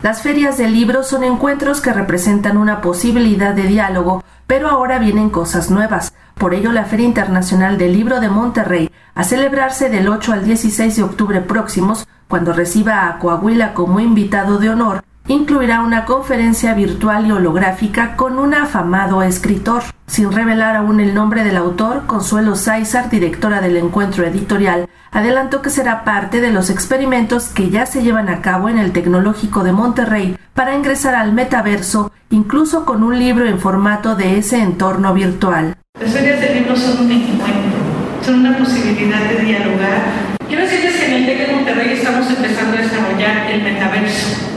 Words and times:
Las 0.00 0.22
ferias 0.22 0.56
de 0.56 0.68
libros 0.68 1.08
son 1.08 1.24
encuentros 1.24 1.80
que 1.80 1.92
representan 1.92 2.56
una 2.56 2.80
posibilidad 2.80 3.52
de 3.52 3.64
diálogo, 3.64 4.22
pero 4.46 4.68
ahora 4.68 5.00
vienen 5.00 5.28
cosas 5.28 5.72
nuevas. 5.72 6.14
Por 6.36 6.54
ello, 6.54 6.70
la 6.70 6.84
Feria 6.84 7.04
Internacional 7.04 7.78
del 7.78 7.94
Libro 7.94 8.20
de 8.20 8.28
Monterrey, 8.28 8.92
a 9.16 9.24
celebrarse 9.24 9.90
del 9.90 10.08
8 10.08 10.32
al 10.32 10.44
16 10.44 10.94
de 10.94 11.02
octubre 11.02 11.40
próximos, 11.40 12.06
cuando 12.28 12.52
reciba 12.52 13.08
a 13.08 13.18
Coahuila 13.18 13.74
como 13.74 13.98
invitado 13.98 14.58
de 14.58 14.70
honor, 14.70 15.02
incluirá 15.28 15.82
una 15.82 16.06
conferencia 16.06 16.74
virtual 16.74 17.26
y 17.26 17.32
holográfica 17.32 18.16
con 18.16 18.38
un 18.38 18.54
afamado 18.54 19.22
escritor. 19.22 19.82
Sin 20.06 20.32
revelar 20.32 20.74
aún 20.74 21.00
el 21.00 21.14
nombre 21.14 21.44
del 21.44 21.58
autor, 21.58 22.06
Consuelo 22.06 22.56
Sáizar, 22.56 23.10
directora 23.10 23.60
del 23.60 23.76
encuentro 23.76 24.24
editorial, 24.24 24.88
adelantó 25.12 25.60
que 25.60 25.68
será 25.68 26.02
parte 26.02 26.40
de 26.40 26.50
los 26.50 26.70
experimentos 26.70 27.48
que 27.48 27.68
ya 27.68 27.84
se 27.84 28.02
llevan 28.02 28.30
a 28.30 28.40
cabo 28.40 28.70
en 28.70 28.78
el 28.78 28.92
Tecnológico 28.92 29.64
de 29.64 29.72
Monterrey 29.72 30.38
para 30.54 30.74
ingresar 30.74 31.14
al 31.14 31.32
metaverso, 31.32 32.10
incluso 32.30 32.86
con 32.86 33.02
un 33.02 33.18
libro 33.18 33.46
en 33.46 33.60
formato 33.60 34.16
de 34.16 34.38
ese 34.38 34.60
entorno 34.62 35.12
virtual. 35.12 35.76
Las 36.00 36.10
ferias 36.10 36.40
de 36.40 36.54
libros 36.54 36.78
son 36.78 37.04
un 37.04 37.12
encuentro, 37.12 37.78
son 38.24 38.40
una 38.40 38.56
posibilidad 38.56 39.20
de 39.28 39.44
dialogar. 39.44 40.00
Quiero 40.46 40.62
decirles 40.62 40.96
que 40.96 41.06
en 41.06 41.12
el 41.12 41.26
TEC 41.26 41.48
de 41.48 41.54
Monterrey 41.54 41.92
estamos 41.92 42.26
empezando 42.30 42.78
a 42.78 42.80
desarrollar 42.80 43.50
el 43.50 43.62
metaverso 43.62 44.47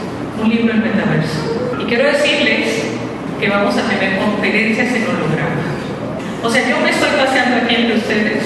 un 0.41 0.50
libro 0.50 0.73
en 0.73 0.81
metaverso. 0.81 1.77
Y 1.80 1.86
quiero 1.86 2.05
decirles 2.05 2.86
que 3.40 3.50
vamos 3.50 3.76
a 3.77 3.81
tener 3.88 4.18
conferencias 4.18 4.94
en 4.94 5.04
holograma. 5.04 5.62
O 6.44 6.50
sea, 6.50 6.67
yo 6.67 6.80
me 6.80 6.90
estoy 6.90 7.09
paseando 7.17 7.58
aquí 7.58 7.76
entre 7.76 7.98
ustedes 7.98 8.44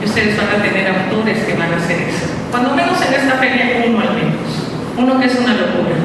y 0.00 0.04
ustedes 0.04 0.36
van 0.36 0.60
a 0.60 0.62
tener 0.62 0.86
autores 0.86 1.38
que 1.44 1.54
van 1.54 1.72
a 1.72 1.76
hacer 1.76 1.98
eso. 2.08 2.26
Cuando 2.50 2.74
menos 2.74 3.00
en 3.02 3.14
esta 3.14 3.34
feria, 3.38 3.84
uno 3.86 4.00
al 4.00 4.14
menos. 4.14 4.46
Uno 4.96 5.18
que 5.18 5.26
es 5.26 5.34
una 5.34 5.54
locura. 5.54 5.98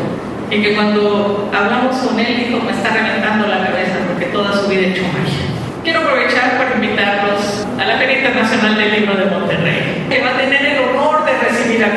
Y 0.49 0.61
que 0.63 0.73
cuando 0.73 1.49
hablamos 1.53 1.95
con 1.97 2.19
él 2.19 2.49
dijo, 2.49 2.63
me 2.63 2.71
está 2.71 2.89
reventando 2.89 3.47
la 3.47 3.67
cabeza 3.67 4.01
porque 4.07 4.33
toda 4.33 4.53
su 4.53 4.67
vida 4.67 4.81
ha 4.81 4.89
hecho 4.89 5.03
magia. 5.13 5.45
Quiero 5.83 6.01
aprovechar 6.01 6.57
para 6.57 6.75
invitarlos 6.75 7.67
a 7.77 7.85
la 7.85 7.97
Feria 7.97 8.17
Internacional 8.17 8.75
del 8.75 8.91
Libro 8.99 9.15
de 9.15 9.25
Monterrey, 9.25 10.05
que 10.09 10.21
va 10.21 10.31
a 10.31 10.37
tener 10.37 10.65
el 10.65 10.79
honor 10.89 11.19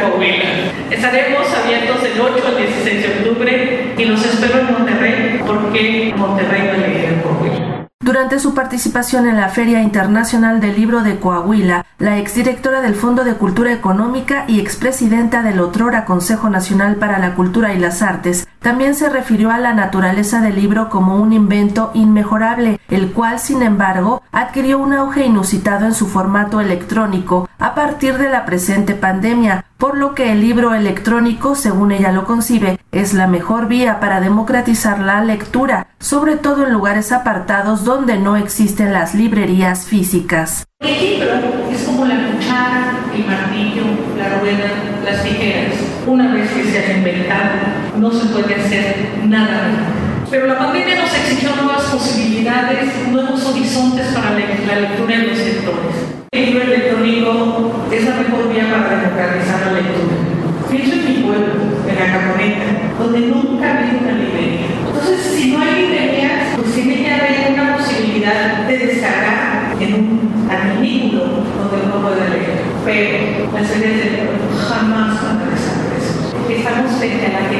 Coahuila. 0.00 0.44
Estaremos 0.90 1.46
abiertos 1.52 2.02
del 2.02 2.20
8 2.20 2.44
al 2.46 2.56
16 2.56 3.02
de 3.02 3.28
octubre 3.28 3.94
y 3.96 4.04
los 4.04 4.24
espero 4.24 4.60
en 4.60 4.72
Monterrey 4.72 5.40
porque 5.46 6.14
Monterrey 6.16 6.68
a 6.68 6.72
leer 6.76 7.12
en 7.12 7.20
Coahuila. 7.20 7.88
Durante 8.00 8.40
su 8.40 8.52
participación 8.52 9.28
en 9.28 9.36
la 9.36 9.48
Feria 9.48 9.80
Internacional 9.80 10.60
del 10.60 10.74
Libro 10.74 11.02
de 11.02 11.20
Coahuila, 11.20 11.86
la 11.98 12.18
exdirectora 12.18 12.80
del 12.80 12.96
Fondo 12.96 13.22
de 13.22 13.34
Cultura 13.34 13.72
Económica 13.72 14.44
y 14.48 14.58
expresidenta 14.58 15.44
del 15.44 15.60
Otrora 15.60 16.04
Consejo 16.04 16.50
Nacional 16.50 16.96
para 16.96 17.20
la 17.20 17.36
Cultura 17.36 17.74
y 17.74 17.78
las 17.78 18.02
Artes, 18.02 18.48
también 18.62 18.94
se 18.94 19.08
refirió 19.08 19.50
a 19.50 19.58
la 19.58 19.74
naturaleza 19.74 20.41
del 20.41 20.55
libro 20.55 20.88
como 20.88 21.16
un 21.16 21.32
invento 21.32 21.91
inmejorable, 21.94 22.80
el 22.88 23.12
cual, 23.12 23.38
sin 23.41 23.62
embargo, 23.62 24.22
adquirió 24.30 24.78
un 24.78 24.92
auge 24.92 25.27
inusitado 25.27 25.84
en 25.84 25.94
su 25.94 26.06
formato 26.06 26.60
electrónico 26.60 27.48
a 27.58 27.74
partir 27.74 28.19
de 28.19 28.28
la 28.28 28.44
presente 28.44 28.94
pandemia, 28.94 29.64
por 29.78 29.98
lo 29.98 30.14
que 30.14 30.30
el 30.30 30.41
libro 30.41 30.74
electrónico, 30.74 31.56
según 31.56 31.91
ella 31.91 32.12
lo 32.12 32.24
concibe, 32.24 32.78
es 32.92 33.14
la 33.14 33.27
mejor 33.27 33.66
vía 33.66 33.98
para 33.98 34.20
democratizar 34.20 35.00
la 35.00 35.22
lectura, 35.24 35.88
sobre 35.98 36.36
todo 36.36 36.66
en 36.66 36.72
lugares 36.72 37.10
apartados 37.10 37.84
donde 37.84 38.19
no 38.19 38.36
existen 38.36 38.92
las 38.92 39.14
librerías 39.14 39.84
físicas. 39.86 40.64
Las 45.05 45.25
tijeras. 45.25 45.75
Una 46.06 46.34
vez 46.34 46.50
que 46.50 46.64
se 46.64 46.78
ha 46.78 46.97
inventado, 46.97 47.50
no 47.98 48.11
se 48.11 48.27
puede 48.27 48.55
hacer 48.55 48.97
nada. 49.25 49.70
Pero 50.31 50.47
la 50.47 50.59
pandemia 50.59 50.97
nos 50.97 51.14
exigió 51.14 51.50
nuevas 51.56 51.83
posibilidades, 51.84 52.89
nuevos 53.11 53.44
horizontes 53.44 54.06
para 54.14 54.31
la 54.31 54.81
lectura 54.81 55.14
en 55.14 55.28
los 55.28 55.36
sectores. 55.36 56.12
El 56.32 56.47
libro 56.47 56.62
electrónico 56.62 57.87
es 57.93 58.04
la 58.06 58.16
mejor 58.16 58.50
vía 58.50 58.65
para 58.72 58.97
democratizar 58.97 59.66
la 59.66 59.72
lectura. 59.72 60.16
Pienso 60.71 60.94
en 60.94 61.05
mi 61.05 61.22
pueblo, 61.22 61.53
en 61.87 61.94
la 61.94 62.19
Caponeta, 62.19 62.65
donde 62.99 63.21
nunca 63.21 63.66
ha 63.66 63.78
habido 63.78 63.99
una 64.00 64.12
librería. 64.12 64.72
Entonces, 64.88 65.21
si 65.37 65.53
no 65.53 65.60
hay 65.60 65.82
librerías, 65.82 66.56
pues 66.56 66.72
tiene 66.72 67.05
que 67.05 67.10
haber 67.12 67.53
una 67.53 67.76
posibilidad 67.76 68.66
de 68.66 68.78
descargar 68.78 69.76
en 69.78 69.94
un 69.94 70.49
artículo 70.50 71.25
donde 71.26 71.76
uno 71.84 72.09
pueda 72.09 72.28
leer. 72.31 72.62
Pero 72.87 73.53
las 73.53 73.69
series 73.69 73.99
de 73.99 74.10
libro 74.16 74.32
jamás 74.66 75.22
van 75.22 75.43
a 75.43 75.50
desaparecer. 75.53 76.56
Estamos 76.56 76.97
frente 76.97 77.26
a 77.26 77.32
la 77.37 77.53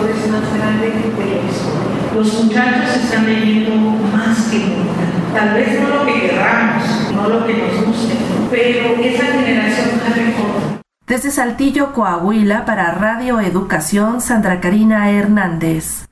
lectores 0.00 0.30
más 0.30 0.54
grande 0.54 0.90
de 0.90 0.94
la 0.94 1.00
historia. 1.00 2.14
Los 2.14 2.44
muchachos 2.44 2.96
están 2.96 3.26
leyendo 3.26 3.76
más 4.12 4.48
que 4.50 4.58
nunca. 4.58 5.38
Tal 5.38 5.54
vez 5.54 5.80
no 5.80 5.88
lo 5.88 6.06
que 6.06 6.20
querramos, 6.28 7.12
no 7.14 7.28
lo 7.28 7.46
que 7.46 7.54
nos 7.54 7.86
guste, 7.86 8.14
pero 8.50 8.96
esa 9.02 9.26
generación 9.26 9.88
mejor. 10.16 10.80
Desde 11.06 11.30
Saltillo, 11.30 11.92
Coahuila, 11.92 12.64
para 12.64 12.92
Radio 12.92 13.40
Educación, 13.40 14.20
Sandra 14.20 14.60
Karina 14.60 15.10
Hernández. 15.10 16.09